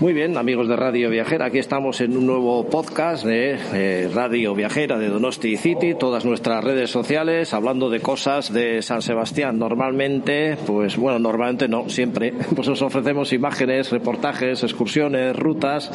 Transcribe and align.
Muy 0.00 0.14
bien, 0.14 0.38
amigos 0.38 0.66
de 0.66 0.76
Radio 0.76 1.10
Viajera, 1.10 1.44
aquí 1.44 1.58
estamos 1.58 2.00
en 2.00 2.16
un 2.16 2.24
nuevo 2.24 2.66
podcast 2.66 3.22
de 3.22 3.58
eh, 3.74 4.10
Radio 4.10 4.54
Viajera 4.54 4.98
de 4.98 5.10
Donosti 5.10 5.58
City, 5.58 5.94
todas 5.94 6.24
nuestras 6.24 6.64
redes 6.64 6.90
sociales, 6.90 7.52
hablando 7.52 7.90
de 7.90 8.00
cosas 8.00 8.50
de 8.50 8.80
San 8.80 9.02
Sebastián. 9.02 9.58
Normalmente, 9.58 10.56
pues 10.66 10.96
bueno, 10.96 11.18
normalmente 11.18 11.68
no, 11.68 11.90
siempre, 11.90 12.32
pues 12.56 12.66
os 12.68 12.80
ofrecemos 12.80 13.34
imágenes, 13.34 13.92
reportajes, 13.92 14.62
excursiones, 14.62 15.36
rutas 15.36 15.92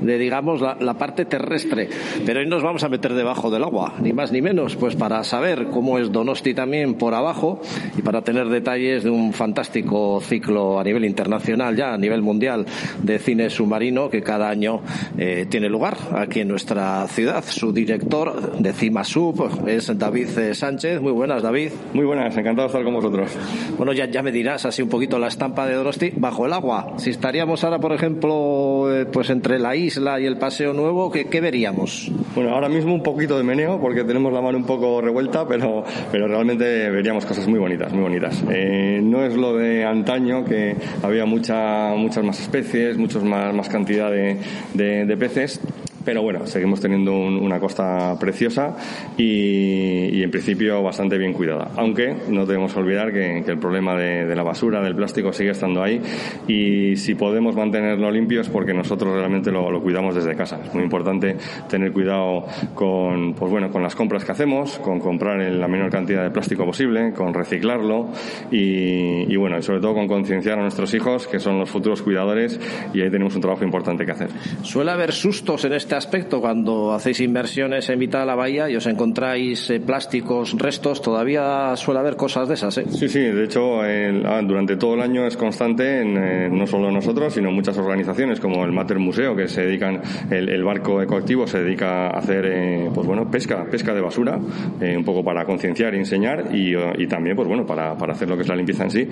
de, 0.00 0.16
digamos, 0.16 0.62
la, 0.62 0.78
la 0.80 0.94
parte 0.94 1.26
terrestre. 1.26 1.90
Pero 2.24 2.40
hoy 2.40 2.46
nos 2.46 2.62
vamos 2.62 2.84
a 2.84 2.88
meter 2.88 3.12
debajo 3.12 3.50
del 3.50 3.64
agua, 3.64 3.96
ni 4.00 4.14
más 4.14 4.32
ni 4.32 4.40
menos, 4.40 4.76
pues 4.76 4.96
para 4.96 5.22
saber 5.24 5.66
cómo 5.66 5.98
es 5.98 6.10
Donosti 6.10 6.54
también 6.54 6.94
por 6.94 7.12
abajo 7.12 7.60
y 7.98 8.00
para 8.00 8.22
tener 8.22 8.48
detalles 8.48 9.04
de 9.04 9.10
un 9.10 9.34
fantástico 9.34 10.22
ciclo 10.22 10.80
a 10.80 10.84
nivel 10.84 11.04
internacional, 11.04 11.76
ya 11.76 11.92
a 11.92 11.98
nivel 11.98 12.22
mundial, 12.22 12.64
de 13.02 13.18
cine 13.18 13.41
submarino 13.50 14.10
que 14.10 14.22
cada 14.22 14.48
año 14.48 14.80
eh, 15.18 15.46
tiene 15.48 15.68
lugar 15.68 15.96
aquí 16.14 16.40
en 16.40 16.48
nuestra 16.48 17.06
ciudad. 17.08 17.44
Su 17.46 17.72
director 17.72 18.58
de 18.58 18.72
CIMASUB 18.72 19.68
es 19.68 19.96
David 19.98 20.38
eh, 20.38 20.54
Sánchez. 20.54 21.00
Muy 21.00 21.12
buenas, 21.12 21.42
David. 21.42 21.70
Muy 21.92 22.04
buenas, 22.04 22.36
encantado 22.36 22.68
de 22.68 22.72
estar 22.72 22.84
con 22.84 22.94
vosotros. 22.94 23.30
Bueno, 23.76 23.92
ya, 23.92 24.06
ya 24.06 24.22
me 24.22 24.32
dirás 24.32 24.64
así 24.66 24.82
un 24.82 24.88
poquito 24.88 25.18
la 25.18 25.28
estampa 25.28 25.66
de 25.66 25.74
Donosti 25.74 26.12
bajo 26.16 26.46
el 26.46 26.52
agua. 26.52 26.94
Si 26.96 27.10
estaríamos 27.10 27.64
ahora, 27.64 27.78
por 27.78 27.92
ejemplo, 27.92 28.88
eh, 28.94 29.06
pues 29.06 29.30
entre 29.30 29.58
la 29.58 29.74
isla 29.76 30.20
y 30.20 30.26
el 30.26 30.36
Paseo 30.36 30.72
Nuevo, 30.72 31.10
¿qué, 31.10 31.26
¿qué, 31.26 31.40
veríamos? 31.40 32.10
Bueno, 32.34 32.50
ahora 32.50 32.68
mismo 32.68 32.94
un 32.94 33.02
poquito 33.02 33.36
de 33.36 33.44
meneo 33.44 33.80
porque 33.80 34.04
tenemos 34.04 34.32
la 34.32 34.40
mano 34.40 34.58
un 34.58 34.64
poco 34.64 35.00
revuelta, 35.00 35.46
pero, 35.46 35.84
pero 36.10 36.28
realmente 36.28 36.90
veríamos 36.90 37.26
cosas 37.26 37.46
muy 37.48 37.58
bonitas, 37.58 37.92
muy 37.92 38.02
bonitas. 38.02 38.42
Eh, 38.50 39.00
no 39.02 39.24
es 39.24 39.34
lo 39.34 39.56
de 39.56 39.84
antaño 39.84 40.44
que 40.44 40.76
había 41.02 41.24
mucha, 41.26 41.94
muchas 41.96 42.24
más 42.24 42.40
especies, 42.40 42.96
muchos 42.96 43.24
más 43.24 43.31
más, 43.32 43.68
cantidad 43.68 44.10
de, 44.10 44.36
de 44.74 45.16
peces 45.16 45.60
pero 46.04 46.22
bueno, 46.22 46.46
seguimos 46.46 46.80
teniendo 46.80 47.12
un, 47.12 47.36
una 47.36 47.60
costa 47.60 48.16
preciosa 48.18 48.76
y, 49.16 50.16
y, 50.16 50.22
en 50.22 50.30
principio 50.30 50.82
bastante 50.82 51.18
bien 51.18 51.32
cuidada. 51.32 51.70
Aunque 51.76 52.14
no 52.28 52.46
debemos 52.46 52.76
olvidar 52.76 53.12
que, 53.12 53.42
que 53.44 53.50
el 53.50 53.58
problema 53.58 53.96
de, 53.96 54.26
de, 54.26 54.36
la 54.36 54.42
basura, 54.42 54.80
del 54.82 54.94
plástico, 54.94 55.32
sigue 55.32 55.50
estando 55.50 55.82
ahí 55.82 56.00
y 56.48 56.96
si 56.96 57.14
podemos 57.14 57.54
mantenerlo 57.54 58.10
limpio 58.10 58.40
es 58.40 58.48
porque 58.48 58.74
nosotros 58.74 59.14
realmente 59.14 59.50
lo, 59.50 59.70
lo 59.70 59.82
cuidamos 59.82 60.14
desde 60.14 60.34
casa. 60.34 60.60
Es 60.64 60.74
muy 60.74 60.84
importante 60.84 61.36
tener 61.68 61.92
cuidado 61.92 62.46
con, 62.74 63.34
pues 63.34 63.50
bueno, 63.50 63.70
con 63.70 63.82
las 63.82 63.94
compras 63.94 64.24
que 64.24 64.32
hacemos, 64.32 64.78
con 64.78 65.00
comprar 65.00 65.40
en 65.40 65.60
la 65.60 65.68
menor 65.68 65.90
cantidad 65.90 66.22
de 66.22 66.30
plástico 66.30 66.64
posible, 66.64 67.12
con 67.12 67.34
reciclarlo 67.34 68.08
y, 68.50 69.32
y 69.32 69.36
bueno, 69.36 69.58
y 69.58 69.62
sobre 69.62 69.80
todo 69.80 69.94
con 69.94 70.08
concienciar 70.08 70.58
a 70.58 70.62
nuestros 70.62 70.92
hijos, 70.94 71.26
que 71.26 71.38
son 71.38 71.58
los 71.58 71.70
futuros 71.70 72.02
cuidadores 72.02 72.58
y 72.92 73.00
ahí 73.00 73.10
tenemos 73.10 73.34
un 73.34 73.40
trabajo 73.40 73.64
importante 73.64 74.04
que 74.04 74.12
hacer. 74.12 74.30
Suele 74.62 74.90
haber 74.90 75.12
sustos 75.12 75.64
en 75.64 75.72
este 75.74 75.91
este 75.92 76.08
aspecto 76.08 76.40
cuando 76.40 76.94
hacéis 76.94 77.20
inversiones 77.20 77.86
en 77.90 77.98
mitad 77.98 78.20
de 78.20 78.24
la 78.24 78.34
bahía 78.34 78.70
y 78.70 78.76
os 78.76 78.86
encontráis 78.86 79.68
eh, 79.68 79.78
plásticos, 79.78 80.56
restos? 80.58 81.02
¿Todavía 81.02 81.76
suele 81.76 82.00
haber 82.00 82.16
cosas 82.16 82.48
de 82.48 82.54
esas? 82.54 82.78
Eh? 82.78 82.86
Sí, 82.88 83.10
sí, 83.10 83.20
de 83.20 83.44
hecho 83.44 83.84
el, 83.84 84.22
durante 84.46 84.76
todo 84.76 84.94
el 84.94 85.02
año 85.02 85.26
es 85.26 85.36
constante, 85.36 86.00
en, 86.00 86.16
eh, 86.16 86.48
no 86.50 86.66
solo 86.66 86.90
nosotros, 86.90 87.34
sino 87.34 87.50
muchas 87.50 87.76
organizaciones 87.76 88.40
como 88.40 88.64
el 88.64 88.72
Mater 88.72 88.98
Museo, 88.98 89.36
que 89.36 89.48
se 89.48 89.66
dedican, 89.66 90.00
el, 90.30 90.48
el 90.48 90.64
barco 90.64 91.02
ecoactivo 91.02 91.46
se 91.46 91.62
dedica 91.62 92.06
a 92.06 92.18
hacer 92.20 92.46
eh, 92.46 92.90
pues 92.94 93.06
bueno, 93.06 93.30
pesca, 93.30 93.66
pesca 93.70 93.92
de 93.92 94.00
basura, 94.00 94.40
eh, 94.80 94.96
un 94.96 95.04
poco 95.04 95.22
para 95.22 95.44
concienciar 95.44 95.94
enseñar 95.94 96.56
y, 96.56 96.74
y, 96.74 97.06
también 97.06 97.36
pues 97.36 97.46
bueno, 97.46 97.66
para, 97.66 97.98
para 97.98 98.14
hacer 98.14 98.30
lo 98.30 98.36
que 98.36 98.44
es 98.44 98.48
la 98.48 98.56
limpieza 98.56 98.84
en 98.84 98.90
sí. 98.90 99.08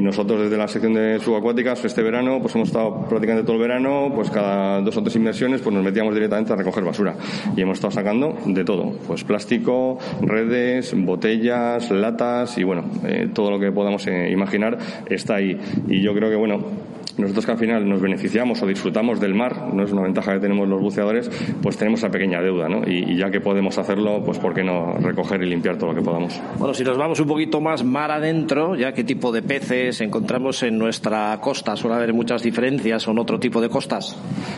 nosotros 0.00 0.42
desde 0.42 0.56
la 0.56 0.68
sección 0.68 0.94
de 0.94 1.18
subacuáticas 1.18 1.84
este 1.84 2.02
verano 2.02 2.38
pues 2.40 2.54
hemos 2.54 2.68
estado 2.68 3.04
prácticamente 3.08 3.44
todo 3.44 3.56
el 3.56 3.62
verano, 3.62 4.12
pues 4.14 4.30
cada 4.30 4.80
dos 4.80 4.96
o 4.96 5.02
tres 5.02 5.16
inversiones 5.16 5.60
pues 5.60 5.74
nos 5.74 5.82
metíamos 5.82 6.03
directamente 6.12 6.52
a 6.52 6.56
recoger 6.56 6.84
basura. 6.84 7.14
Y 7.56 7.60
hemos 7.62 7.78
estado 7.78 7.92
sacando 7.92 8.36
de 8.46 8.64
todo, 8.64 8.92
pues 9.06 9.24
plástico, 9.24 9.98
redes, 10.20 10.94
botellas, 10.96 11.90
latas 11.90 12.58
y 12.58 12.64
bueno, 12.64 12.84
eh, 13.04 13.28
todo 13.32 13.50
lo 13.50 13.58
que 13.58 13.70
podamos 13.72 14.06
eh, 14.06 14.30
imaginar 14.30 14.76
está 15.06 15.36
ahí. 15.36 15.58
Y 15.88 16.02
yo 16.02 16.14
creo 16.14 16.28
que 16.28 16.36
bueno, 16.36 16.60
nosotros 17.18 17.46
que 17.46 17.52
al 17.52 17.58
final 17.58 17.88
nos 17.88 18.00
beneficiamos 18.00 18.62
o 18.62 18.66
disfrutamos 18.66 19.20
del 19.20 19.34
mar, 19.34 19.72
no 19.72 19.84
es 19.84 19.92
una 19.92 20.02
ventaja 20.02 20.34
que 20.34 20.40
tenemos 20.40 20.68
los 20.68 20.80
buceadores, 20.80 21.30
pues 21.62 21.76
tenemos 21.76 22.00
esa 22.00 22.10
pequeña 22.10 22.40
deuda, 22.40 22.68
¿no? 22.68 22.82
Y, 22.86 23.12
y, 23.12 23.16
ya 23.16 23.30
que 23.30 23.40
podemos 23.40 23.78
hacerlo, 23.78 24.22
pues 24.24 24.38
¿por 24.38 24.54
qué 24.54 24.64
no 24.64 24.94
recoger 24.94 25.42
y 25.42 25.46
limpiar 25.46 25.76
todo 25.76 25.92
lo 25.92 25.96
que 25.96 26.02
podamos? 26.02 26.40
Bueno, 26.58 26.74
si 26.74 26.84
nos 26.84 26.98
vamos 26.98 27.20
un 27.20 27.26
poquito 27.26 27.60
más 27.60 27.84
mar 27.84 28.10
adentro, 28.10 28.74
ya 28.74 28.92
qué 28.92 29.04
tipo 29.04 29.32
de 29.32 29.42
peces 29.42 30.00
encontramos 30.00 30.62
en 30.62 30.78
nuestra 30.78 31.38
costa, 31.40 31.76
suele 31.76 31.96
haber 31.96 32.12
muchas 32.12 32.42
diferencias 32.42 33.04
con 33.04 33.18
otro 33.18 33.38
tipo 33.38 33.60
de 33.60 33.68
costas. 33.68 34.16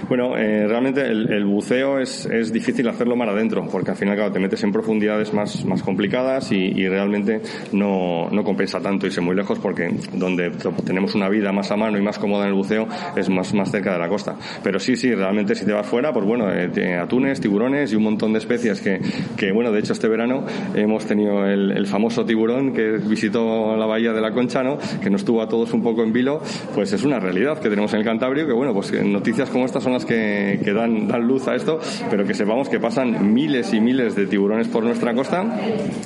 Bueno, 0.08 0.36
eh, 0.36 0.66
realmente 0.66 1.02
el, 1.02 1.32
el 1.32 1.44
buceo 1.44 1.98
es, 1.98 2.26
es, 2.26 2.52
difícil 2.52 2.88
hacerlo 2.88 3.16
mar 3.16 3.28
adentro, 3.28 3.66
porque 3.70 3.90
al 3.90 3.96
final, 3.96 4.16
claro, 4.16 4.32
te 4.32 4.38
metes 4.38 4.62
en 4.64 4.72
profundidades 4.72 5.32
más, 5.32 5.64
más 5.64 5.82
complicadas 5.82 6.52
y, 6.52 6.56
y 6.56 6.88
realmente 6.88 7.40
no, 7.72 8.28
no 8.30 8.44
compensa 8.44 8.80
tanto 8.80 9.06
irse 9.06 9.20
muy 9.20 9.34
lejos, 9.34 9.58
porque 9.58 9.90
donde 10.12 10.50
tenemos 10.84 11.14
una 11.14 11.28
vida 11.28 11.52
más 11.52 11.70
a 11.70 11.76
mano 11.76 11.98
y 11.98 12.02
más 12.02 12.18
cómoda 12.18 12.45
en 12.46 12.52
el 12.52 12.54
buceo 12.54 12.86
es 13.16 13.28
más, 13.28 13.52
más 13.54 13.70
cerca 13.70 13.92
de 13.92 13.98
la 13.98 14.08
costa. 14.08 14.36
Pero 14.62 14.78
sí, 14.78 14.96
sí, 14.96 15.14
realmente 15.14 15.54
si 15.54 15.64
te 15.64 15.72
vas 15.72 15.86
fuera, 15.86 16.12
pues 16.12 16.24
bueno, 16.24 16.50
eh, 16.52 16.96
atunes, 16.96 17.40
tiburones 17.40 17.92
y 17.92 17.96
un 17.96 18.04
montón 18.04 18.32
de 18.32 18.38
especies 18.38 18.80
que, 18.80 19.00
que, 19.36 19.52
bueno, 19.52 19.72
de 19.72 19.80
hecho 19.80 19.92
este 19.92 20.08
verano 20.08 20.44
hemos 20.74 21.06
tenido 21.06 21.46
el, 21.46 21.72
el, 21.72 21.86
famoso 21.86 22.24
tiburón 22.24 22.72
que 22.72 22.98
visitó 22.98 23.76
la 23.76 23.86
bahía 23.86 24.12
de 24.12 24.20
la 24.20 24.32
Concha, 24.32 24.62
¿no? 24.62 24.78
Que 25.02 25.10
nos 25.10 25.24
tuvo 25.24 25.42
a 25.42 25.48
todos 25.48 25.72
un 25.72 25.82
poco 25.82 26.02
en 26.02 26.12
vilo, 26.12 26.40
pues 26.74 26.92
es 26.92 27.04
una 27.04 27.20
realidad 27.20 27.58
que 27.58 27.68
tenemos 27.68 27.92
en 27.94 28.00
el 28.00 28.04
Cantabrio, 28.04 28.46
que 28.46 28.52
bueno, 28.52 28.72
pues 28.72 28.92
noticias 29.04 29.50
como 29.50 29.64
estas 29.64 29.82
son 29.82 29.92
las 29.92 30.04
que, 30.04 30.60
que 30.62 30.72
dan, 30.72 31.08
dan 31.08 31.26
luz 31.26 31.46
a 31.48 31.54
esto, 31.54 31.78
pero 32.10 32.24
que 32.24 32.34
sepamos 32.34 32.68
que 32.68 32.80
pasan 32.80 33.32
miles 33.32 33.72
y 33.72 33.80
miles 33.80 34.14
de 34.14 34.26
tiburones 34.26 34.68
por 34.68 34.84
nuestra 34.84 35.14
costa. 35.14 35.44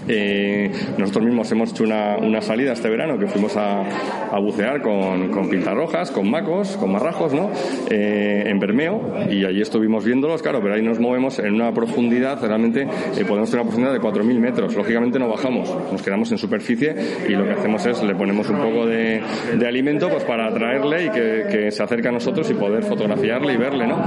Eh, 0.09 0.71
nosotros 0.99 1.25
mismos 1.25 1.51
hemos 1.53 1.71
hecho 1.71 1.84
una, 1.84 2.17
una 2.19 2.41
salida 2.41 2.72
este 2.72 2.89
verano 2.89 3.19
que 3.19 3.27
fuimos 3.27 3.57
a, 3.57 3.83
a 4.31 4.39
bucear 4.39 4.83
con, 4.83 5.31
con 5.31 5.49
pintarrojas, 5.49 6.11
con 6.11 6.29
macos, 6.30 6.76
con 6.76 6.92
marrajos, 6.92 7.32
¿no? 7.34 7.50
Eh, 7.91 8.44
en 8.47 8.59
Bermeo, 8.59 9.00
y 9.30 9.44
allí 9.44 9.60
estuvimos 9.60 10.04
viéndolos, 10.04 10.42
claro, 10.42 10.60
pero 10.62 10.74
ahí 10.74 10.82
nos 10.82 10.98
movemos 10.98 11.38
en 11.38 11.54
una 11.54 11.72
profundidad, 11.72 12.41
realmente 12.41 12.82
eh, 12.82 13.24
podemos 13.27 13.50
tener 13.50 13.62
una 13.62 13.71
profundidad 13.71 13.92
de 13.92 14.00
4.000 14.00 14.38
metros. 14.38 14.74
Lógicamente 14.74 15.18
no 15.18 15.28
bajamos, 15.28 15.74
nos 15.91 16.03
quedamos 16.03 16.30
en 16.32 16.38
superficie 16.38 16.94
y 17.28 17.32
lo 17.32 17.44
que 17.44 17.53
hacemos 17.53 17.84
es 17.86 18.03
le 18.03 18.15
ponemos 18.15 18.48
un 18.48 18.59
poco 18.59 18.86
de, 18.86 19.21
de 19.56 19.66
alimento 19.66 20.09
pues 20.09 20.24
para 20.24 20.47
atraerle 20.47 21.06
y 21.06 21.10
que, 21.10 21.47
que, 21.50 21.71
se 21.71 21.82
acerque 21.82 22.09
a 22.09 22.12
nosotros 22.12 22.50
y 22.50 22.54
poder 22.54 22.83
fotografiarle 22.83 23.54
y 23.54 23.56
verle, 23.56 23.86
¿no? 23.86 24.03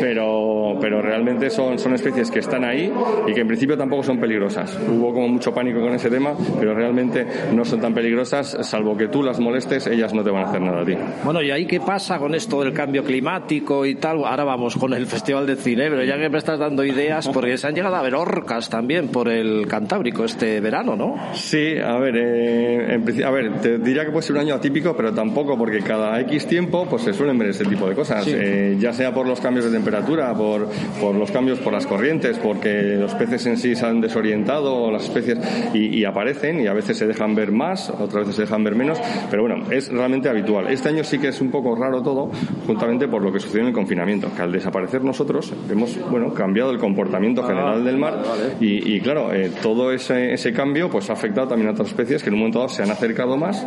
Pero, 0.00 0.78
pero 0.80 1.02
realmente 1.02 1.50
son, 1.50 1.78
son 1.78 1.94
especies 1.94 2.30
que 2.30 2.40
están 2.40 2.64
ahí 2.64 2.92
y 3.26 3.32
que 3.32 3.40
en 3.40 3.46
principio 3.46 3.76
tampoco 3.76 4.02
son 4.02 4.18
peligrosas. 4.18 4.78
Hubo 4.88 5.12
como 5.12 5.28
mucho 5.28 5.52
pánico 5.52 5.80
con 5.80 5.94
ese 5.94 6.10
tema, 6.10 6.34
pero 6.58 6.74
realmente 6.74 7.26
no 7.54 7.64
son 7.64 7.80
tan 7.80 7.94
peligrosas, 7.94 8.56
salvo 8.62 8.96
que 8.96 9.08
tú 9.08 9.22
las 9.22 9.40
molestes, 9.40 9.86
ellas 9.86 10.14
no 10.14 10.22
te 10.22 10.30
van 10.30 10.44
a 10.44 10.48
hacer 10.48 10.60
nada 10.60 10.82
a 10.82 10.84
ti. 10.84 10.94
Bueno, 11.24 11.42
y 11.42 11.50
ahí 11.50 11.66
qué 11.68 11.80
pasa 11.80 12.18
con 12.18 12.34
esto 12.34 12.60
del 12.62 12.72
cambio 12.72 13.04
climático 13.04 13.84
y 13.86 13.94
tal. 13.96 14.24
Ahora 14.24 14.42
vamos 14.42 14.74
con 14.76 14.94
el 14.94 15.06
Festival 15.06 15.46
de 15.46 15.54
Cine, 15.54 15.90
pero 15.90 16.02
ya 16.02 16.18
que 16.18 16.28
me 16.28 16.38
estás 16.38 16.58
dando 16.58 16.82
ideas, 16.82 17.28
porque 17.28 17.56
se 17.58 17.66
han 17.66 17.74
llegado 17.74 17.94
a 17.94 18.02
ver 18.02 18.14
orcas 18.14 18.68
también 18.68 19.08
por 19.08 19.28
el 19.28 19.66
Cantábrico 19.68 20.24
este 20.24 20.60
verano, 20.60 20.96
¿no? 20.96 21.16
Sí, 21.34 21.76
a 21.78 21.98
ver, 21.98 22.14
eh, 22.16 23.24
a 23.24 23.30
ver, 23.30 23.60
te 23.60 23.78
diría 23.78 24.04
que 24.04 24.10
puede 24.10 24.22
ser 24.22 24.36
un 24.36 24.42
año 24.42 24.54
atípico, 24.54 24.96
pero 24.96 25.12
tampoco, 25.12 25.56
porque 25.58 25.80
cada 25.80 26.18
X 26.22 26.46
tiempo 26.46 26.86
pues 26.88 27.02
se 27.02 27.12
suelen 27.12 27.38
ver 27.38 27.50
este 27.50 27.66
tipo 27.66 27.88
de 27.88 27.94
cosas, 27.94 28.26
eh, 28.26 28.76
ya 28.80 28.92
sea 28.92 29.12
por 29.12 29.26
los 29.26 29.40
cambios 29.40 29.66
de 29.66 29.70
temperatura, 29.70 30.32
por, 30.34 30.68
por 31.00 31.14
los 31.14 31.30
cambios 31.30 31.58
por 31.58 31.74
las 31.74 31.86
corrientes, 31.86 32.38
porque 32.38 32.96
los 32.98 33.14
peces 33.14 33.44
en 33.46 33.58
sí 33.58 33.76
se 33.76 33.84
han 33.84 34.00
desorientado, 34.00 34.90
las 34.90 35.04
especies, 35.04 35.38
y, 35.74 35.98
y 35.98 36.04
aparecen, 36.06 36.60
y 36.60 36.66
a 36.66 36.72
veces 36.72 36.96
se 36.96 37.06
dejan 37.06 37.34
ver 37.34 37.52
más, 37.52 37.90
otras 37.90 38.20
veces 38.20 38.36
se 38.36 38.42
dejan 38.42 38.64
ver 38.64 38.74
menos, 38.74 38.98
pero 39.30 39.42
bueno, 39.42 39.70
es 39.70 39.92
realmente 39.92 40.30
habitual. 40.30 40.68
Este 40.68 40.88
año 40.88 41.04
sí 41.04 41.18
que 41.18 41.28
es 41.28 41.40
un 41.42 41.50
poco 41.50 41.57
raro 41.76 42.02
todo, 42.02 42.30
juntamente 42.66 43.08
por 43.08 43.22
lo 43.22 43.32
que 43.32 43.40
sucedió 43.40 43.62
en 43.62 43.68
el 43.68 43.74
confinamiento, 43.74 44.28
que 44.34 44.42
al 44.42 44.52
desaparecer 44.52 45.04
nosotros 45.04 45.52
hemos, 45.70 45.98
bueno, 46.10 46.32
cambiado 46.32 46.70
el 46.70 46.78
comportamiento 46.78 47.42
ah, 47.42 47.46
general 47.46 47.84
del 47.84 47.98
mar, 47.98 48.22
y, 48.60 49.00
claro, 49.00 49.32
eh, 49.32 49.50
todo 49.62 49.92
ese, 49.92 50.32
ese 50.32 50.52
cambio 50.52 50.88
pues 50.90 51.10
ha 51.10 51.12
afectado 51.12 51.48
también 51.48 51.68
a 51.68 51.72
otras 51.72 51.88
especies 51.88 52.22
que 52.22 52.30
en 52.30 52.34
un 52.34 52.40
momento 52.40 52.58
dado 52.58 52.68
se 52.68 52.82
han 52.82 52.90
acercado 52.90 53.36
más 53.36 53.66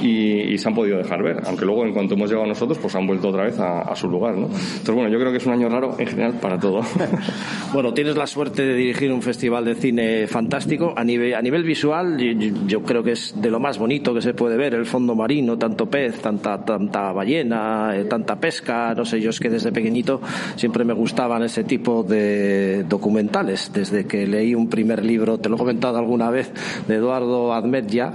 y, 0.00 0.56
se 0.58 0.68
han 0.68 0.74
podido 0.74 0.98
dejar 0.98 1.22
ver, 1.22 1.40
aunque 1.46 1.64
luego 1.64 1.86
en 1.86 1.94
cuanto 1.94 2.14
hemos 2.14 2.28
llegado 2.28 2.46
nosotros 2.46 2.78
pues 2.78 2.94
han 2.94 3.06
vuelto 3.06 3.28
otra 3.28 3.44
vez 3.44 3.58
a, 3.58 3.94
su 3.96 4.08
lugar, 4.08 4.34
¿no? 4.34 4.46
Entonces 4.46 4.94
bueno, 4.94 5.10
yo 5.10 5.18
creo 5.18 5.32
que 5.32 5.38
es 5.38 5.46
un 5.46 5.52
año 5.52 5.68
raro 5.68 5.96
en 5.98 6.06
general 6.06 6.34
para 6.34 6.58
todo. 6.58 6.80
bueno, 7.72 7.92
tienes 7.92 8.16
la 8.16 8.26
suerte 8.26 8.62
de 8.62 8.74
dirigir 8.74 9.12
un 9.12 9.22
festival 9.22 9.64
de 9.64 9.74
cine 9.74 10.26
fantástico 10.26 10.94
a 10.96 11.04
nivel 11.04 11.34
a 11.34 11.42
nivel 11.42 11.64
visual, 11.64 12.18
yo, 12.66 12.82
creo 12.82 13.02
que 13.02 13.12
es 13.12 13.34
de 13.40 13.50
lo 13.50 13.60
más 13.60 13.78
bonito 13.78 14.14
que 14.14 14.20
se 14.20 14.34
puede 14.34 14.56
ver 14.56 14.74
el 14.74 14.86
fondo 14.86 15.14
marino, 15.14 15.58
tanto 15.58 15.86
pez, 15.86 16.20
tanta 16.20 16.64
tanta 16.64 17.12
ballena, 17.12 17.29
eh, 17.36 18.04
tanta 18.08 18.36
pesca, 18.36 18.94
no 18.94 19.04
sé, 19.04 19.20
yo 19.20 19.30
es 19.30 19.40
que 19.40 19.50
desde 19.50 19.72
pequeñito 19.72 20.20
siempre 20.56 20.84
me 20.84 20.92
gustaban 20.92 21.42
ese 21.42 21.64
tipo 21.64 22.02
de 22.02 22.84
documentales, 22.88 23.70
desde 23.72 24.06
que 24.06 24.26
leí 24.26 24.54
un 24.54 24.68
primer 24.68 25.04
libro, 25.04 25.38
te 25.38 25.48
lo 25.48 25.56
he 25.56 25.58
comentado 25.58 25.98
alguna 25.98 26.30
vez, 26.30 26.50
de 26.86 26.96
Eduardo 26.96 27.52
Admetya, 27.52 28.12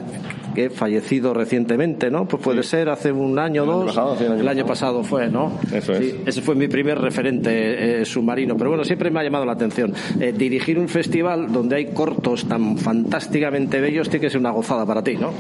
que 0.56 0.70
fallecido 0.70 1.34
recientemente, 1.34 2.10
¿no? 2.10 2.28
Pues 2.28 2.42
puede 2.42 2.64
ser 2.64 2.90
hace 2.90 3.12
un 3.12 3.38
año 3.38 3.64
o 3.64 3.86
dos. 3.86 4.20
el 4.20 4.48
año 4.48 4.66
pasado 4.66 5.04
fue, 5.04 5.28
¿no? 5.30 5.60
Eso 5.72 5.94
es. 5.94 6.16
ese 6.26 6.42
fue 6.42 6.56
mi 6.56 6.68
primer 6.68 6.98
referente 6.98 8.02
eh, 8.02 8.06
submarino. 8.06 8.58
Pero 8.58 8.72
bueno, 8.72 8.84
siempre 8.84 9.12
me 9.12 9.20
ha 9.20 9.24
llamado 9.24 9.46
la 9.46 9.54
atención. 9.54 9.94
Eh, 10.20 10.34
dirigir 10.36 10.80
un 10.80 10.88
festival 10.88 11.52
donde 11.52 11.76
hay 11.76 11.86
cortos 11.88 12.48
tan 12.48 12.78
fantásticamente 12.78 13.80
bellos 13.80 14.10
tiene 14.10 14.26
que 14.26 14.30
ser 14.30 14.40
una 14.40 14.52
gozada 14.52 14.86
para 14.86 15.04
ti, 15.04 15.16
¿no? 15.16 15.32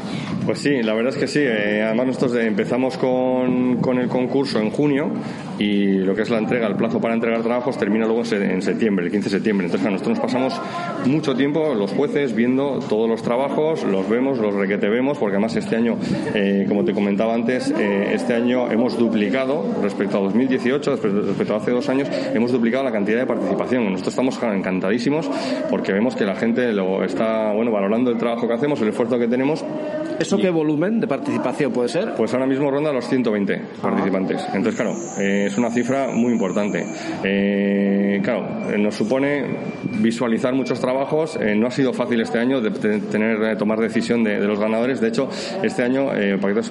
Pues 0.46 0.60
sí, 0.60 0.84
la 0.84 0.94
verdad 0.94 1.14
es 1.14 1.20
que 1.20 1.28
sí. 1.28 1.40
Eh, 1.42 1.82
además 1.82 2.08
nosotros 2.08 2.36
empezamos 2.36 2.98
con, 2.98 3.78
con 3.78 3.98
el 3.98 4.08
concurso 4.08 4.60
en 4.60 4.70
junio 4.70 5.12
y 5.58 6.00
lo 6.00 6.14
que 6.16 6.24
es 6.24 6.30
la 6.30 6.38
entrega, 6.38 6.68
el 6.68 6.76
plazo 6.76 7.00
para 7.00 7.14
entregar 7.14 7.42
trabajos 7.42 7.78
termina 7.78 8.06
luego 8.06 8.24
en 8.32 8.62
septiembre, 8.62 9.06
el 9.06 9.12
15 9.12 9.30
de 9.30 9.36
septiembre. 9.36 9.68
Entonces, 9.68 9.90
nosotros 9.90 10.18
nos 10.18 10.20
pasamos 10.20 10.62
mucho 11.06 11.36
tiempo 11.36 11.74
los 11.74 11.92
jueces 11.92 12.36
viendo 12.36 12.80
todos 12.90 13.10
los 13.10 13.22
trabajos, 13.22 13.84
los 13.84 14.08
vemos, 14.10 14.38
los 14.38 14.54
requete 14.54 14.90
vemos, 14.90 15.05
porque 15.13 15.36
además 15.36 15.56
este 15.56 15.75
año, 15.75 15.98
eh, 16.34 16.66
como 16.68 16.84
te 16.84 16.94
comentaba 16.94 17.34
antes, 17.34 17.72
eh, 17.72 18.12
este 18.13 18.34
año 18.34 18.72
hemos 18.72 18.98
duplicado 18.98 19.63
respecto 19.81 20.18
a 20.18 20.22
2018, 20.22 20.96
respecto 20.96 21.54
a 21.54 21.57
hace 21.57 21.72
dos 21.72 21.88
años, 21.90 22.10
hemos 22.34 22.52
duplicado 22.52 22.84
la 22.84 22.92
cantidad 22.92 23.19
de 23.19 23.25
participación. 23.25 23.86
Nosotros 23.92 24.13
estamos 24.13 24.40
encantadísimos 24.42 25.30
porque 25.69 25.94
vemos 25.94 26.16
que 26.16 26.25
la 26.25 26.36
gente 26.36 26.72
lo 26.74 27.04
está 27.04 27.54
bueno 27.54 27.72
valorando 27.72 28.12
el 28.12 28.18
trabajo 28.18 28.48
que 28.48 28.54
hacemos, 28.54 28.81
el 28.81 28.90
esfuerzo 28.90 29.19
que 29.19 29.28
tenemos 29.28 29.63
¿Eso 30.20 30.38
qué 30.38 30.50
volumen 30.50 31.00
de 31.00 31.08
participación 31.08 31.72
puede 31.72 31.90
ser? 31.90 32.14
Pues 32.16 32.34
ahora 32.34 32.46
mismo 32.46 32.72
ronda 32.72 32.92
los 32.94 33.08
120 33.08 33.62
participantes. 33.82 34.46
Entonces, 34.54 34.76
claro, 34.76 34.96
eh, 35.20 35.46
es 35.48 35.58
una 35.58 35.70
cifra 35.72 36.08
muy 36.14 36.32
importante. 36.32 36.86
Eh, 37.24 38.22
claro, 38.24 38.72
eh, 38.72 38.78
nos 38.78 38.96
supone 38.96 39.46
visualizar 40.00 40.54
muchos 40.54 40.80
trabajos. 40.80 41.38
no 41.56 41.68
ha 41.68 41.72
sido 41.72 41.94
fácil 41.94 42.22
este 42.22 42.40
año 42.40 42.62
de, 42.62 42.72
tener, 42.72 43.58
tomar 43.58 43.80
decisión 43.80 44.24
de, 44.24 44.40
los 44.40 44.60
ganadores. 44.60 45.02
De 45.02 45.10
hecho, 45.10 45.30
este 45.64 45.84
año 45.84 46.10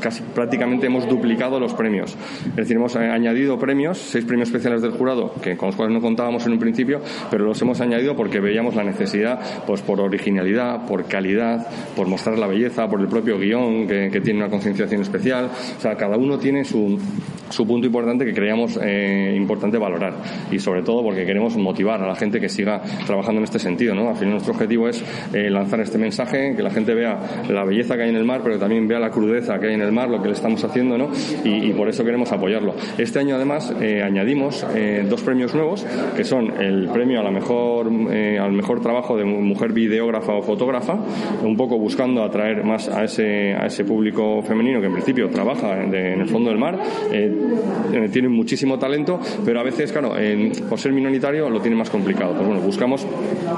casi 0.01 0.23
prácticamente 0.35 0.87
hemos 0.87 1.09
duplicado 1.09 1.61
los 1.61 1.75
premios. 1.75 2.17
Es 2.47 2.57
decir, 2.57 2.77
hemos 2.77 2.97
añadido 2.97 3.59
premios, 3.59 3.99
seis 3.99 4.25
premios 4.25 4.49
especiales 4.49 4.83
del 4.83 4.93
jurado, 4.93 5.35
que 5.43 5.57
con 5.57 5.69
los 5.69 5.77
cuales 5.77 5.95
no 5.95 6.01
contábamos 6.01 6.47
en 6.47 6.53
un 6.53 6.59
principio, 6.59 7.01
pero 7.31 7.45
los 7.45 7.61
hemos 7.63 7.81
añadido 7.81 8.17
porque 8.17 8.41
veíamos 8.41 8.75
la 8.75 8.85
necesidad, 8.85 9.41
pues 9.67 9.83
por 9.83 10.01
originalidad, 10.01 10.87
por 10.87 11.07
calidad, 11.07 11.67
por 11.97 12.07
mostrar 12.07 12.39
la 12.39 12.47
belleza, 12.47 12.89
por 12.89 13.01
el 13.01 13.09
propio 13.09 13.34
guion 13.39 13.87
que, 13.87 14.21
tiene 14.21 14.41
una 14.41 14.49
concienciación 14.49 15.03
especial. 15.03 15.51
O 15.77 15.81
sea, 15.81 15.97
cada 15.97 16.17
uno 16.17 16.39
tiene 16.39 16.65
su, 16.65 16.99
su 17.51 17.67
punto 17.67 17.87
importante 17.87 18.25
que 18.25 18.33
creíamos 18.33 18.79
eh, 18.83 19.35
importante 19.37 19.79
valorar. 19.79 20.15
Y 20.51 20.59
sobre 20.59 20.83
todo 20.83 21.03
porque 21.03 21.25
queremos 21.25 21.57
motivar 21.57 22.03
a 22.03 22.07
la 22.07 22.15
gente 22.15 22.41
que 22.41 22.49
siga 22.49 22.83
trabajando 23.07 23.41
en 23.41 23.45
este 23.45 23.59
sentido. 23.59 23.95
¿no? 23.95 24.09
Al 24.09 24.17
final 24.17 24.33
nuestro 24.33 24.53
objetivo 24.53 24.89
es 24.89 25.05
eh, 25.33 25.51
lanzar 25.51 25.81
este 25.81 25.99
mensaje, 25.99 26.55
que 26.57 26.63
la 26.63 26.71
gente 26.71 26.95
vea 26.95 27.45
la 27.49 27.65
belleza 27.65 27.97
que 27.97 28.03
hay 28.03 28.11
en 28.11 28.17
el 28.17 28.25
mar, 28.25 28.41
pero 28.43 28.59
también 28.59 28.89
vea 28.89 28.99
la 28.99 29.11
crudeza 29.11 29.59
que 29.59 29.69
hay 29.69 29.75
en 29.75 29.83
el 29.83 29.93
mar, 29.93 30.09
lo 30.09 30.21
que 30.21 30.29
le 30.29 30.35
estamos 30.35 30.63
haciendo, 30.65 30.99
¿no? 30.99 31.11
y, 31.45 31.73
por 31.75 31.89
eso 31.89 32.05
queremos 32.05 32.31
apoyarlo. 32.33 32.75
Este 32.99 33.19
año 33.19 33.35
además 33.35 33.75
eh, 33.81 34.03
añadimos 34.03 34.65
dos 35.09 35.23
premios 35.23 35.55
nuevos, 35.55 35.85
que 36.17 36.25
son 36.25 36.63
el 36.63 36.89
premio 36.89 37.21
a 37.21 37.23
la 37.23 37.31
mejor, 37.31 37.87
al 37.89 38.53
mejor 38.53 38.81
trabajo 38.81 39.17
de 39.17 39.25
mujer 39.25 39.73
videógrafa 39.73 40.35
o 40.35 40.43
fotógrafa, 40.43 40.99
un 41.43 41.57
poco 41.57 41.79
buscando 41.79 42.23
atraer 42.23 42.65
más 42.65 42.89
a 42.89 43.05
ese 43.05 43.24
a 43.25 43.67
ese 43.67 43.85
público 43.85 44.43
femenino 44.43 44.81
que 44.81 44.87
en 44.87 44.93
principio 44.93 45.29
trabaja 45.29 45.83
en, 45.83 45.95
el 45.95 46.29
fondo 46.29 46.51
del 46.51 46.59
mar, 46.59 46.79
eh, 47.13 47.33
eh, 47.93 48.09
tienen 48.13 48.33
muchísimo 48.33 48.79
talento, 48.79 49.21
pero 49.45 49.61
a 49.61 49.63
veces, 49.63 49.93
claro, 49.93 50.15
por 50.69 50.79
ser 50.79 50.93
minoritario 50.93 51.49
lo 51.51 51.61
tiene 51.61 51.77
más 51.77 51.91
complicado. 51.91 52.35
Pues 52.35 52.47
bueno, 52.47 52.63
buscamos 52.63 53.07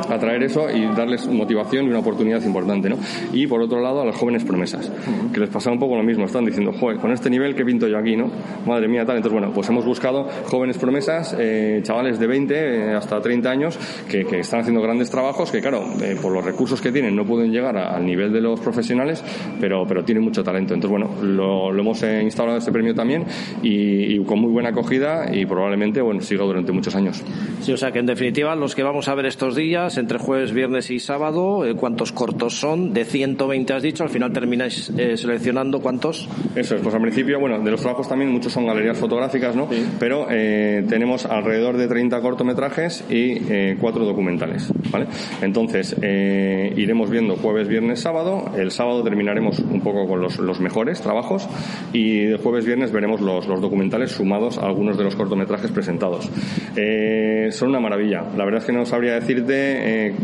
atraer 0.08 0.42
eso 0.42 0.70
y 0.70 0.86
darles 0.94 1.26
motivación 1.26 1.86
y 1.86 1.88
una 1.90 2.00
oportunidad 2.00 2.42
importante, 2.44 2.88
¿no? 2.88 2.96
Y 3.32 3.46
por 3.46 3.60
otro 3.60 3.80
lado, 3.80 4.02
a 4.02 4.04
las 4.04 4.16
jóvenes 4.16 4.44
promesas, 4.44 4.90
que 5.32 5.40
les 5.40 5.50
pasa 5.50 5.70
un 5.70 5.78
poco 5.78 5.96
lo 5.96 6.02
mismo, 6.02 6.24
están 6.24 6.44
diciendo, 6.44 6.72
joder, 6.72 6.98
con 6.98 7.12
este 7.12 7.30
nivel 7.30 7.54
que 7.54 7.64
pinto 7.64 7.88
yo 7.88 7.98
aquí, 7.98 8.16
¿no? 8.16 8.30
Madre 8.66 8.88
mía, 8.88 9.04
tal. 9.04 9.16
Entonces, 9.16 9.38
bueno, 9.38 9.52
pues 9.54 9.68
hemos 9.68 9.84
buscado 9.84 10.28
jóvenes 10.44 10.78
promesas, 10.78 11.36
eh, 11.38 11.80
chavales 11.82 12.18
de 12.18 12.26
20 12.26 12.94
hasta 12.94 13.20
30 13.20 13.50
años, 13.50 13.78
que, 14.08 14.26
están 14.36 14.60
haciendo 14.60 14.82
grandes 14.82 15.10
trabajos, 15.10 15.50
que 15.50 15.60
claro, 15.60 15.84
por 16.20 16.32
los 16.32 16.44
recursos 16.44 16.80
que 16.80 16.92
tienen 16.92 17.16
no 17.16 17.24
pueden 17.24 17.50
llegar 17.50 17.76
al 17.76 18.04
nivel 18.04 18.32
de 18.32 18.40
los 18.40 18.60
profesionales, 18.60 19.24
pero, 19.60 19.86
pero 19.86 20.04
tiene 20.04 20.20
mucho 20.20 20.42
talento. 20.42 20.74
Entonces, 20.74 20.90
bueno, 20.90 21.22
lo, 21.22 21.78
hemos 21.78 22.02
eh, 22.02 22.22
instalado 22.22 22.58
este 22.58 22.72
premio 22.72 22.94
también 22.94 23.24
y, 23.62 24.18
con 24.24 24.40
muy 24.40 24.50
buena 24.50 24.70
acogida 24.70 25.34
y 25.34 25.46
probablemente, 25.46 26.00
bueno, 26.00 26.20
siga 26.20 26.44
durante 26.44 26.72
muchos 26.72 26.94
años. 26.94 27.22
Sí, 27.60 27.72
o 27.72 27.76
sea 27.76 27.92
que 27.92 27.98
en 27.98 28.06
definitiva, 28.06 28.54
los 28.56 28.74
que 28.74 28.82
vamos 28.82 29.08
a 29.08 29.14
ver 29.14 29.26
estos 29.26 29.54
días, 29.54 29.98
entre 29.98 30.18
jueves, 30.18 30.52
viernes 30.52 30.90
y 30.90 30.98
sábado, 30.98 31.66
eh, 31.66 31.74
¿cuántos 31.74 32.12
cortos 32.12 32.58
son? 32.58 32.92
De 32.92 33.04
120 33.04 33.72
has 33.72 33.82
dicho, 33.82 34.02
al 34.02 34.10
final 34.10 34.32
termináis 34.32 34.90
eh, 34.96 35.16
seleccionando 35.16 35.80
cuántos. 35.80 36.28
Eso 36.54 36.76
es, 36.76 36.82
pues 36.82 36.94
al 36.94 37.00
principio, 37.00 37.38
bueno, 37.38 37.58
de 37.60 37.70
los 37.70 37.80
trabajos 37.80 38.08
también 38.08 38.30
muchos 38.30 38.52
son 38.52 38.66
galerías 38.66 38.98
fotográficas, 38.98 39.54
¿no? 39.54 39.68
Pero 39.98 40.26
tenemos 40.26 41.26
alrededor 41.26 41.76
de 41.76 41.88
30 41.88 42.20
cortometrajes 42.20 43.04
y 43.10 43.74
cuatro 43.76 44.04
documentales, 44.04 44.72
¿vale? 44.90 45.06
Entonces, 45.42 45.96
iremos 46.00 47.10
viendo 47.10 47.36
jueves, 47.36 47.68
viernes, 47.68 48.00
sábado. 48.00 48.50
El 48.56 48.70
sábado 48.70 49.02
terminaremos 49.02 49.45
un 49.60 49.80
poco 49.80 50.06
con 50.06 50.20
los, 50.20 50.38
los 50.38 50.60
mejores 50.60 51.00
trabajos 51.00 51.48
y 51.92 52.24
de 52.26 52.36
jueves 52.38 52.66
viernes 52.66 52.92
veremos 52.92 53.20
los, 53.20 53.46
los, 53.46 53.60
documentales 53.60 54.12
sumados 54.12 54.58
a 54.58 54.66
algunos 54.66 54.96
de 54.96 55.04
los 55.04 55.16
cortometrajes 55.16 55.70
presentados. 55.70 56.30
Eh, 56.76 57.48
son 57.50 57.70
una 57.70 57.80
maravilla. 57.80 58.24
La 58.36 58.44
verdad 58.44 58.60
es 58.60 58.66
que 58.66 58.72
no 58.72 58.84
sabría 58.84 59.14
decirte, 59.14 60.06
eh, 60.08 60.14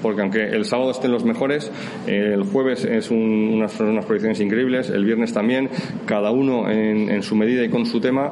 porque 0.00 0.22
aunque 0.22 0.42
el 0.42 0.64
sábado 0.64 0.90
estén 0.90 1.10
los 1.10 1.24
mejores, 1.24 1.70
eh, 2.06 2.32
el 2.34 2.44
jueves 2.44 2.84
es 2.84 3.10
unas, 3.10 3.78
unas, 3.80 4.04
proyecciones 4.04 4.40
increíbles, 4.40 4.90
el 4.90 5.04
viernes 5.04 5.32
también, 5.32 5.68
cada 6.06 6.30
uno 6.30 6.70
en, 6.70 7.08
en 7.08 7.22
su 7.22 7.34
medida 7.34 7.64
y 7.64 7.68
con 7.68 7.86
su 7.86 8.00
tema 8.00 8.30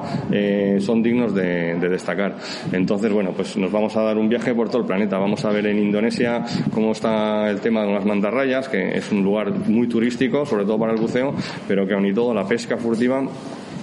son 0.80 1.02
dignos 1.02 1.34
de, 1.34 1.74
de 1.74 1.88
destacar. 1.88 2.36
Entonces, 2.72 3.12
bueno, 3.12 3.32
pues 3.32 3.56
nos 3.56 3.70
vamos 3.70 3.96
a 3.96 4.02
dar 4.02 4.18
un 4.18 4.28
viaje 4.28 4.54
por 4.54 4.68
todo 4.68 4.82
el 4.82 4.86
planeta. 4.86 5.18
Vamos 5.18 5.44
a 5.44 5.50
ver 5.50 5.66
en 5.66 5.78
Indonesia 5.78 6.44
cómo 6.72 6.92
está 6.92 7.48
el 7.50 7.60
tema 7.60 7.84
de 7.84 7.92
las 7.92 8.04
mantarrayas, 8.04 8.68
que 8.68 8.96
es 8.96 9.10
un 9.12 9.22
lugar 9.22 9.50
muy 9.68 9.88
turístico 9.88 10.39
sobre 10.46 10.64
todo 10.64 10.78
para 10.78 10.92
el 10.92 11.00
buceo, 11.00 11.34
pero 11.68 11.86
que 11.86 11.94
aún 11.94 12.06
y 12.06 12.12
todo 12.12 12.34
la 12.34 12.46
pesca 12.46 12.76
furtiva 12.76 13.22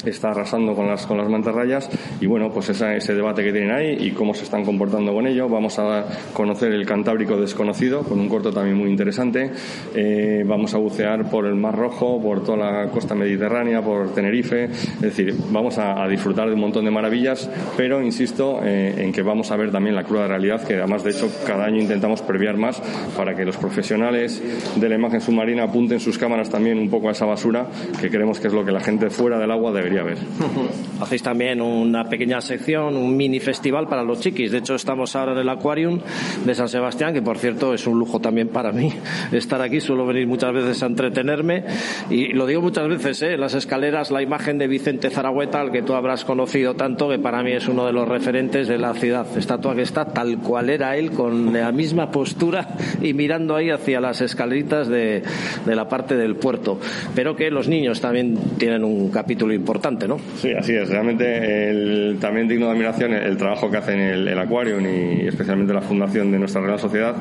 está 0.05 0.29
arrasando 0.29 0.73
con 0.73 0.87
las, 0.87 1.05
con 1.05 1.17
las 1.17 1.29
mantarrayas 1.29 1.89
y 2.21 2.25
bueno, 2.25 2.51
pues 2.51 2.69
ese 2.69 3.13
debate 3.13 3.43
que 3.43 3.51
tienen 3.51 3.71
ahí 3.71 3.97
y 3.99 4.11
cómo 4.11 4.33
se 4.33 4.43
están 4.43 4.63
comportando 4.63 5.13
con 5.13 5.27
ello. 5.27 5.49
Vamos 5.49 5.79
a 5.79 6.05
conocer 6.33 6.71
el 6.71 6.85
Cantábrico 6.85 7.37
desconocido 7.37 8.03
con 8.03 8.19
un 8.19 8.29
corto 8.29 8.51
también 8.51 8.77
muy 8.77 8.89
interesante. 8.89 9.51
Eh, 9.95 10.43
vamos 10.45 10.73
a 10.73 10.77
bucear 10.77 11.29
por 11.29 11.45
el 11.45 11.55
Mar 11.55 11.75
Rojo, 11.75 12.21
por 12.21 12.43
toda 12.43 12.57
la 12.57 12.91
costa 12.91 13.15
mediterránea, 13.15 13.81
por 13.81 14.13
Tenerife. 14.13 14.65
Es 14.65 15.01
decir, 15.01 15.35
vamos 15.49 15.77
a, 15.77 16.07
disfrutar 16.07 16.47
de 16.47 16.53
un 16.53 16.61
montón 16.61 16.85
de 16.85 16.91
maravillas, 16.91 17.49
pero 17.75 18.01
insisto 18.01 18.61
eh, 18.63 18.95
en 18.97 19.11
que 19.11 19.21
vamos 19.21 19.51
a 19.51 19.57
ver 19.57 19.71
también 19.71 19.93
la 19.93 20.03
cruda 20.03 20.27
realidad 20.27 20.63
que 20.65 20.75
además 20.75 21.03
de 21.03 21.11
hecho 21.11 21.29
cada 21.45 21.65
año 21.65 21.81
intentamos 21.81 22.21
previar 22.21 22.57
más 22.57 22.81
para 23.15 23.35
que 23.35 23.45
los 23.45 23.57
profesionales 23.57 24.41
de 24.75 24.89
la 24.89 24.95
imagen 24.95 25.21
submarina 25.21 25.63
apunten 25.63 25.99
sus 25.99 26.17
cámaras 26.17 26.49
también 26.49 26.77
un 26.77 26.89
poco 26.89 27.09
a 27.09 27.11
esa 27.11 27.25
basura 27.25 27.67
que 27.99 28.09
creemos 28.09 28.39
que 28.39 28.47
es 28.47 28.53
lo 28.53 28.63
que 28.65 28.71
la 28.71 28.79
gente 28.79 29.09
fuera 29.09 29.39
del 29.39 29.51
agua 29.51 29.71
debería 29.77 30.01
haber. 30.01 30.17
Hacéis 31.01 31.23
también 31.23 31.61
una 31.61 32.09
pequeña 32.09 32.41
sección, 32.41 32.95
un 32.95 33.15
mini 33.15 33.39
festival 33.39 33.87
para 33.87 34.03
los 34.03 34.19
chiquis. 34.19 34.51
De 34.51 34.59
hecho, 34.59 34.75
estamos 34.75 35.15
ahora 35.15 35.33
en 35.33 35.39
el 35.39 35.49
Aquarium 35.49 35.99
de 36.45 36.55
San 36.55 36.67
Sebastián, 36.67 37.13
que 37.13 37.21
por 37.21 37.37
cierto 37.37 37.73
es 37.73 37.85
un 37.87 37.99
lujo 37.99 38.19
también 38.19 38.49
para 38.49 38.71
mí 38.71 38.91
estar 39.31 39.61
aquí. 39.61 39.79
Suelo 39.79 40.05
venir 40.05 40.27
muchas 40.27 40.53
veces 40.53 40.81
a 40.83 40.87
entretenerme 40.87 41.65
y 42.09 42.33
lo 42.33 42.45
digo 42.45 42.61
muchas 42.61 42.87
veces, 42.87 43.21
¿eh? 43.21 43.37
las 43.37 43.53
escaleras, 43.53 44.11
la 44.11 44.21
imagen 44.21 44.57
de 44.57 44.67
Vicente 44.67 45.09
Zaragüeta, 45.09 45.61
al 45.61 45.71
que 45.71 45.81
tú 45.81 45.93
habrás 45.93 46.25
conocido 46.25 46.75
tanto, 46.75 47.09
que 47.09 47.19
para 47.19 47.43
mí 47.43 47.51
es 47.51 47.67
uno 47.67 47.85
de 47.85 47.93
los 47.93 48.07
referentes 48.07 48.67
de 48.67 48.77
la 48.77 48.93
ciudad. 48.93 49.25
Estatua 49.37 49.75
que 49.75 49.83
está 49.83 50.05
tal 50.05 50.39
cual 50.39 50.69
era 50.69 50.97
él, 50.97 51.11
con 51.11 51.53
la 51.53 51.71
misma 51.71 52.11
postura 52.11 52.75
y 53.01 53.13
mirando 53.13 53.55
ahí 53.55 53.69
hacia 53.69 54.01
las 54.01 54.21
escaleritas 54.21 54.87
de, 54.87 55.21
de 55.65 55.75
la 55.75 55.87
parte 55.87 56.15
del 56.15 56.35
puerto. 56.35 56.79
Pero 57.13 57.35
que 57.35 57.51
los 57.51 57.67
niños 57.67 58.01
también 58.01 58.37
tienen 58.57 58.83
un 58.83 59.09
capítulo 59.09 59.53
importante, 59.53 59.66
¿no? 60.07 60.17
Sí, 60.35 60.51
así 60.57 60.73
es. 60.73 60.89
Realmente 60.89 61.69
el, 61.69 62.17
también 62.19 62.47
digno 62.47 62.67
de 62.67 62.71
admiración 62.73 63.13
el 63.13 63.37
trabajo 63.37 63.69
que 63.69 63.77
hacen 63.77 63.99
el, 63.99 64.27
el 64.27 64.39
Aquarium 64.39 64.85
y 64.85 65.27
especialmente 65.27 65.73
la 65.73 65.81
fundación 65.81 66.31
de 66.31 66.39
nuestra 66.39 66.61
Real 66.61 66.79
Sociedad, 66.79 67.15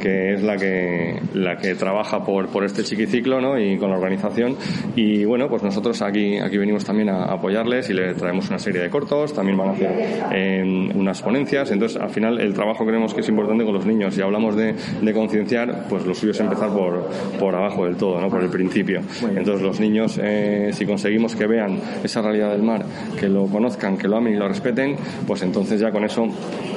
que 0.00 0.34
es 0.34 0.42
la 0.42 0.56
que, 0.56 1.20
la 1.34 1.56
que 1.56 1.74
trabaja 1.74 2.24
por, 2.24 2.48
por 2.48 2.64
este 2.64 2.82
chiquiciclo 2.82 3.40
¿no? 3.40 3.58
y 3.58 3.76
con 3.78 3.90
la 3.90 3.96
organización. 3.96 4.56
Y 4.96 5.24
bueno, 5.24 5.48
pues 5.48 5.62
nosotros 5.62 6.00
aquí, 6.02 6.38
aquí 6.38 6.56
venimos 6.58 6.84
también 6.84 7.08
a 7.08 7.24
apoyarles 7.24 7.90
y 7.90 7.94
le 7.94 8.14
traemos 8.14 8.48
una 8.48 8.58
serie 8.58 8.80
de 8.80 8.90
cortos, 8.90 9.34
también 9.34 9.58
van 9.58 9.68
a 9.68 9.72
hacer 9.72 9.90
eh, 10.32 10.90
unas 10.94 11.22
ponencias. 11.22 11.70
Entonces, 11.70 12.00
al 12.00 12.10
final, 12.10 12.40
el 12.40 12.54
trabajo 12.54 12.86
creemos 12.86 13.14
que 13.14 13.20
es 13.20 13.28
importante 13.28 13.64
con 13.64 13.74
los 13.74 13.86
niños. 13.86 14.14
Si 14.14 14.22
hablamos 14.22 14.56
de, 14.56 14.74
de 15.00 15.12
concienciar, 15.12 15.86
pues 15.88 16.06
lo 16.06 16.14
suyo 16.14 16.32
es 16.32 16.40
empezar 16.40 16.70
por, 16.70 17.08
por 17.38 17.54
abajo 17.54 17.84
del 17.84 17.96
todo, 17.96 18.20
¿no? 18.20 18.28
por 18.28 18.42
el 18.42 18.50
principio. 18.50 19.00
Entonces, 19.22 19.62
los 19.62 19.80
niños, 19.80 20.18
eh, 20.22 20.70
si 20.72 20.86
conseguimos 20.86 21.34
que 21.36 21.46
vean 21.46 21.78
esa 22.02 22.22
realidad 22.22 22.50
del 22.52 22.62
mar, 22.62 22.84
que 23.18 23.28
lo 23.28 23.46
conozcan, 23.46 23.96
que 23.96 24.08
lo 24.08 24.16
amen 24.16 24.34
y 24.34 24.36
lo 24.36 24.48
respeten, 24.48 24.96
pues 25.26 25.42
entonces 25.42 25.80
ya 25.80 25.90
con 25.90 26.04
eso 26.04 26.26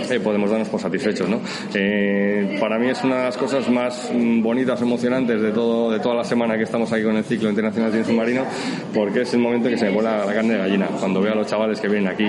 eh, 0.09 0.19
podemos 0.23 0.49
darnos 0.49 0.69
por 0.69 0.79
satisfechos. 0.79 1.29
¿no? 1.29 1.39
Eh, 1.73 2.57
para 2.59 2.77
mí 2.79 2.89
es 2.89 3.03
una 3.03 3.17
de 3.17 3.23
las 3.25 3.37
cosas 3.37 3.69
más 3.69 4.11
mm, 4.13 4.41
bonitas, 4.41 4.81
emocionantes 4.81 5.41
de, 5.41 5.51
todo, 5.51 5.91
de 5.91 5.99
toda 5.99 6.15
la 6.15 6.23
semana 6.23 6.57
que 6.57 6.63
estamos 6.63 6.91
aquí 6.91 7.03
con 7.03 7.15
el 7.17 7.23
ciclo 7.23 7.49
internacional 7.49 7.91
de 7.91 8.03
submarino, 8.03 8.43
porque 8.93 9.21
es 9.21 9.33
el 9.33 9.39
momento 9.39 9.69
que 9.69 9.77
se 9.77 9.85
me 9.85 9.91
vuela 9.91 10.25
la 10.25 10.33
carne 10.33 10.53
de 10.53 10.59
gallina. 10.59 10.87
Cuando 10.99 11.21
veo 11.21 11.33
a 11.33 11.35
los 11.35 11.47
chavales 11.47 11.79
que 11.79 11.87
vienen 11.87 12.07
aquí, 12.11 12.25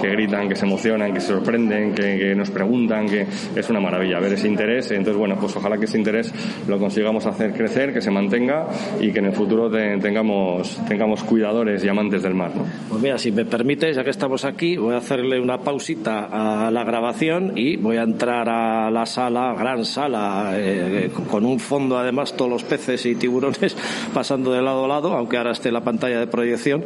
que 0.00 0.08
gritan, 0.10 0.48
que 0.48 0.56
se 0.56 0.66
emocionan, 0.66 1.12
que 1.12 1.20
se 1.20 1.28
sorprenden, 1.28 1.94
que, 1.94 2.18
que 2.18 2.34
nos 2.34 2.50
preguntan, 2.50 3.06
que 3.06 3.26
es 3.56 3.70
una 3.70 3.80
maravilla 3.80 4.18
ver 4.20 4.32
ese 4.34 4.48
interés. 4.48 4.90
Entonces, 4.90 5.16
bueno, 5.16 5.36
pues 5.40 5.54
ojalá 5.56 5.76
que 5.78 5.86
ese 5.86 5.98
interés 5.98 6.32
lo 6.68 6.78
consigamos 6.78 7.26
hacer 7.26 7.52
crecer, 7.52 7.92
que 7.92 8.00
se 8.00 8.10
mantenga 8.10 8.66
y 9.00 9.10
que 9.12 9.18
en 9.20 9.26
el 9.26 9.32
futuro 9.32 9.70
te- 9.70 9.98
tengamos, 9.98 10.80
tengamos 10.88 11.22
cuidadores 11.24 11.84
y 11.84 11.88
amantes 11.88 12.21
del 12.22 12.34
mar. 12.34 12.52
¿no? 12.54 12.64
Pues 12.88 13.02
mira, 13.02 13.18
si 13.18 13.32
me 13.32 13.44
permites, 13.44 13.96
ya 13.96 14.04
que 14.04 14.10
estamos 14.10 14.44
aquí, 14.44 14.76
voy 14.76 14.94
a 14.94 14.98
hacerle 14.98 15.40
una 15.40 15.58
pausita 15.58 16.66
a 16.66 16.70
la 16.70 16.84
grabación 16.84 17.52
y 17.56 17.76
voy 17.76 17.96
a 17.96 18.02
entrar 18.02 18.48
a 18.48 18.90
la 18.90 19.06
sala, 19.06 19.54
gran 19.58 19.84
sala, 19.84 20.52
eh, 20.54 21.10
con 21.30 21.44
un 21.44 21.58
fondo 21.58 21.98
además, 21.98 22.36
todos 22.36 22.50
los 22.50 22.64
peces 22.64 23.04
y 23.06 23.14
tiburones 23.14 23.76
pasando 24.14 24.52
de 24.52 24.62
lado 24.62 24.84
a 24.84 24.88
lado, 24.88 25.12
aunque 25.12 25.36
ahora 25.36 25.52
esté 25.52 25.72
la 25.72 25.82
pantalla 25.82 26.18
de 26.18 26.26
proyección, 26.26 26.84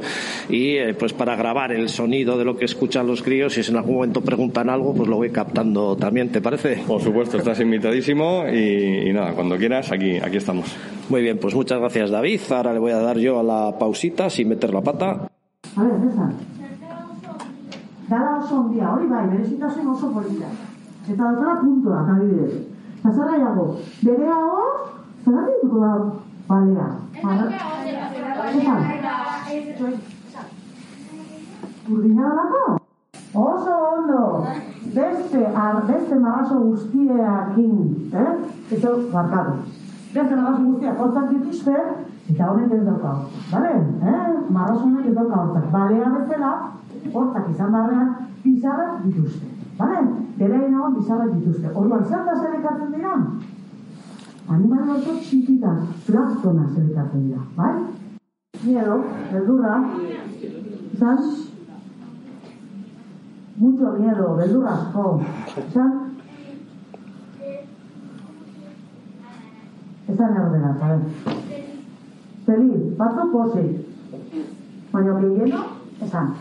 y 0.49 0.77
eh, 0.77 0.95
pues 0.95 1.13
para 1.13 1.37
grabar 1.37 1.73
el 1.73 1.89
sonido 1.89 2.39
de 2.39 2.45
lo 2.45 2.57
que 2.57 2.65
escuchan 2.65 3.07
los 3.07 3.23
críos, 3.23 3.55
si 3.55 3.61
en 3.69 3.77
algún 3.77 3.97
momento 3.97 4.21
preguntan 4.21 4.71
algo, 4.71 4.95
pues 4.95 5.09
lo 5.09 5.17
voy 5.17 5.31
captando 5.31 5.97
también, 5.97 6.31
¿te 6.31 6.41
parece? 6.41 6.83
Por 6.87 7.03
supuesto, 7.03 7.39
estás 7.39 7.61
invitadísimo 7.61 8.45
y, 8.49 9.09
y 9.09 9.13
nada, 9.13 9.33
cuando 9.33 9.57
quieras, 9.57 9.93
aquí, 9.93 10.17
aquí 10.17 10.37
estamos. 10.37 10.75
Muy 11.09 11.23
bien, 11.23 11.39
pues 11.41 11.55
muchas 11.55 11.79
gracias 11.79 12.11
David. 12.11 12.41
Ahora 12.51 12.73
le 12.73 12.81
voy 12.81 12.91
a 12.91 12.99
dar 12.99 13.17
yo 13.17 13.39
a 13.39 13.43
la 13.43 13.79
pausita 13.79 14.29
sin 14.29 14.49
meter 14.49 14.75
la 14.75 14.81
pata. 14.81 15.29
A 15.77 15.83
ber, 15.83 16.01
Cesar. 16.01 16.33
Dala 18.09 18.39
oso 18.39 18.61
ondia, 18.61 18.93
hori 18.93 19.07
bai, 19.07 19.29
berezitasun 19.31 19.87
oso 19.89 20.13
polita. 20.13 20.47
Eta 21.07 21.23
daukala 21.23 21.61
puntuak, 21.61 22.09
adibidez. 22.11 22.67
Eta 22.99 23.13
zer 23.13 23.27
nahiago, 23.31 23.67
bere 24.03 24.27
hau, 24.31 24.67
zer 25.25 25.47
dituko 25.47 25.79
da 25.79 25.93
balea? 26.49 26.89
Cesar. 28.53 28.81
Urdina 31.89 32.23
dalako? 32.31 32.79
Oso 33.47 33.73
ondo. 33.95 34.47
Beste, 34.95 35.47
ar, 35.55 35.83
beste 35.87 36.15
marrazo 36.15 36.61
guztiekin, 36.67 37.75
eh? 38.13 38.31
Eta, 38.71 38.95
barkatu. 39.13 39.86
Beste 40.17 40.37
marrazo 40.37 40.63
guztiak 40.65 41.01
hortzak 41.03 41.27
dituzte, 41.29 41.73
eta 42.33 42.47
honek 42.49 42.71
ez 42.73 42.85
dauka 42.87 43.11
bale? 43.51 43.73
Eh? 44.13 44.29
Marrazo 44.49 44.87
honek 44.87 45.11
ez 45.11 45.15
dauka 45.19 45.41
hortzak. 45.43 45.67
Balea 45.75 46.13
bezala, 46.15 46.53
hortzak 47.13 47.51
izan 47.53 47.75
barrean, 47.75 48.15
bizarrak 48.45 49.03
dituzte. 49.03 49.51
Bale? 49.77 50.07
Bere 50.39 50.63
nagoan 50.63 50.97
bizarrak 50.97 51.35
dituzte. 51.35 51.75
Orduan, 51.75 52.07
zer 52.09 52.25
da 52.25 52.39
zelekatzen 52.39 52.95
dira? 52.97 53.19
Animal 54.57 54.95
oso 54.97 55.19
txikitan, 55.21 55.85
plastona 56.07 56.65
zelekatzen 56.73 57.29
dira, 57.29 57.45
bai? 57.59 57.75
Miedo, 58.65 58.99
beldurra, 59.35 59.77
izan, 60.97 61.23
mucho 63.61 63.93
miedo, 64.01 64.33
beldurrazko, 64.41 65.09
izan, 65.67 66.06
Esan 70.09 70.37
ordenat, 70.39 70.83
a 70.83 70.89
ver. 70.89 71.01
Feliz, 72.47 72.83
batzuk 72.99 73.33
pozik. 73.33 73.71
Baina 74.93 75.15
gehieno, 75.21 75.63
esan. 76.07 76.35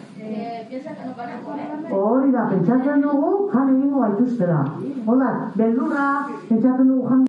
Hori 1.92 2.32
da, 2.32 2.48
pentsatzen 2.52 3.02
dugu, 3.02 3.32
jan 3.54 3.72
egingo 3.76 4.04
gaituztela. 4.06 4.60
Hola, 5.06 5.32
beldurra, 5.56 6.10
pentsatzen 6.50 6.88
dugu 6.88 7.10
jan 7.10 7.26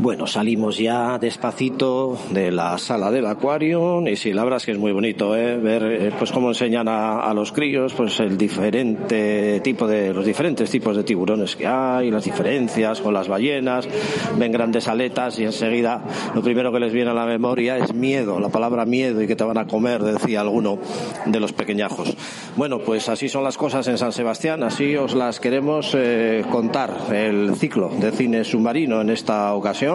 Bueno, 0.00 0.28
salimos 0.28 0.78
ya 0.78 1.18
despacito 1.18 2.16
de 2.30 2.52
la 2.52 2.78
sala 2.78 3.10
del 3.10 3.26
acuario 3.26 4.06
y 4.06 4.14
sí, 4.14 4.32
la 4.32 4.44
verdad 4.44 4.58
es 4.58 4.66
que 4.66 4.70
es 4.70 4.78
muy 4.78 4.92
bonito 4.92 5.34
¿eh? 5.34 5.56
ver 5.56 5.82
eh, 5.82 6.12
pues 6.16 6.30
cómo 6.30 6.50
enseñan 6.50 6.86
a, 6.86 7.34
los 7.34 7.50
críos 7.50 7.94
pues 7.94 8.20
el 8.20 8.38
diferente 8.38 9.58
tipo 9.58 9.88
de 9.88 10.14
los 10.14 10.24
diferentes 10.24 10.70
tipos 10.70 10.96
de 10.96 11.02
tiburones 11.02 11.56
que 11.56 11.66
hay, 11.66 12.12
las 12.12 12.24
diferencias 12.24 13.00
con 13.00 13.12
las 13.12 13.26
ballenas, 13.26 13.88
ven 14.38 14.52
grandes 14.52 14.86
aletas 14.86 15.36
y 15.40 15.44
enseguida 15.44 16.04
lo 16.32 16.42
primero 16.42 16.70
que 16.70 16.78
les 16.78 16.92
viene 16.92 17.10
a 17.10 17.14
la 17.14 17.26
memoria 17.26 17.76
es 17.76 17.92
miedo, 17.92 18.38
la 18.38 18.50
palabra 18.50 18.86
miedo 18.86 19.20
y 19.20 19.26
que 19.26 19.34
te 19.34 19.42
van 19.42 19.58
a 19.58 19.66
comer, 19.66 20.00
decía 20.04 20.42
alguno 20.42 20.78
de 21.26 21.40
los 21.40 21.52
pequeñajos. 21.52 22.16
Bueno, 22.54 22.78
pues 22.78 23.08
así 23.08 23.28
son 23.28 23.42
las 23.42 23.56
cosas 23.56 23.88
en 23.88 23.98
San 23.98 24.12
Sebastián, 24.12 24.62
así 24.62 24.94
os 24.94 25.14
las 25.14 25.40
queremos 25.40 25.92
eh, 25.94 26.44
contar 26.52 26.96
el 27.12 27.56
ciclo 27.56 27.88
de 27.88 28.12
cine 28.12 28.44
submarino 28.44 29.00
en 29.00 29.10
esta 29.10 29.54
ocasión 29.54 29.87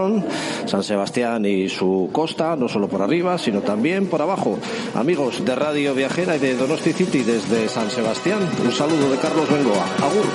San 0.66 0.84
Sebastián 0.84 1.46
y 1.46 1.70
su 1.70 2.10
costa, 2.12 2.56
no 2.56 2.68
solo 2.68 2.88
por 2.88 3.02
arriba, 3.02 3.38
sino 3.38 3.62
también 3.62 4.08
por 4.08 4.22
abajo. 4.22 4.58
Amigos 4.96 5.46
de 5.46 5.56
Radio 5.56 5.94
Viajera 5.94 6.36
y 6.36 6.40
de 6.40 6.56
Donosti 6.56 6.94
City 6.94 7.24
desde 7.24 7.70
San 7.70 7.90
Sebastián, 7.90 8.40
un 8.64 8.72
saludo 8.72 9.12
de 9.12 9.18
Carlos 9.18 9.50
Bengoa. 9.50 9.86
Agur. 10.02 10.26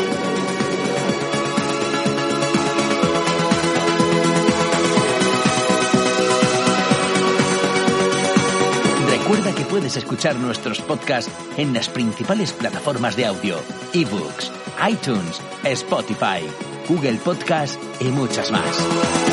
Recuerda 9.11 9.55
que 9.55 9.65
puedes 9.65 9.97
escuchar 9.97 10.37
nuestros 10.37 10.81
podcasts 10.81 11.31
en 11.57 11.75
las 11.75 11.88
principales 11.88 12.53
plataformas 12.53 13.17
de 13.17 13.27
audio, 13.27 13.57
ebooks, 13.93 14.50
iTunes, 14.88 15.41
Spotify, 15.65 16.47
Google 16.88 17.19
Podcast 17.19 17.79
y 18.00 18.05
muchas 18.05 18.50
más. 18.50 19.27